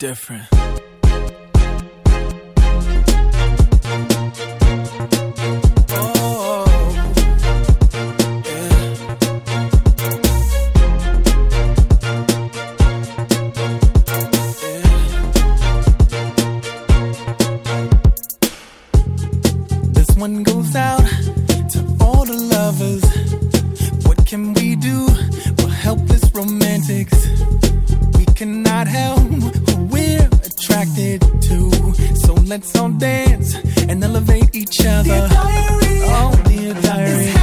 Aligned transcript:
different. 0.00 0.59
attracted 30.80 31.20
to. 31.42 31.70
So 32.16 32.34
let's 32.46 32.74
all 32.76 32.90
dance 32.90 33.54
and 33.88 34.02
elevate 34.02 34.54
each 34.54 34.80
other. 34.80 35.04
Dear 35.04 35.28
diary, 35.28 36.00
oh, 36.04 36.42
dear 36.46 36.74
diary. 36.74 37.39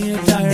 feel 0.00 0.16
tired. 0.18 0.47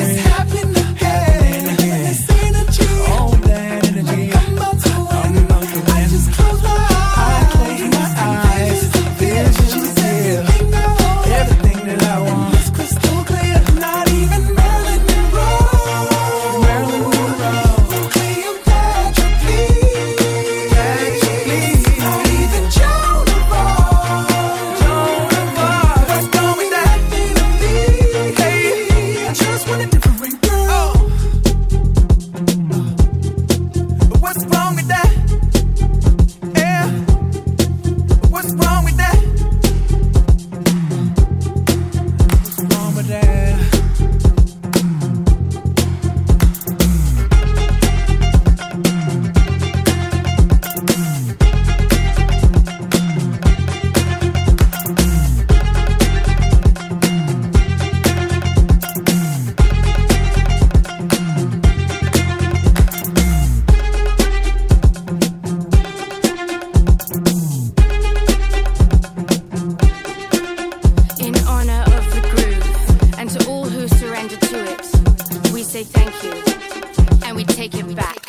take 77.69 77.81
it 77.81 77.97
back. 77.97 78.27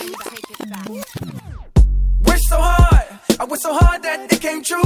Wish 2.26 2.42
so 2.48 2.58
hard, 2.58 3.20
I 3.40 3.44
wish 3.46 3.60
so 3.62 3.74
hard 3.74 4.02
that 4.04 4.32
it 4.32 4.42
came 4.42 4.64
true. 4.64 4.85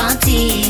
party. 0.00 0.69